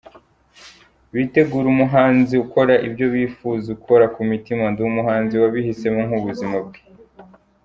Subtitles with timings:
[1.13, 6.79] Bitegure umuhanzi ukora ibyo bifuza, ukora ku mutima, ndi umuhanzi wabihisemo nk’ubuzima bwe.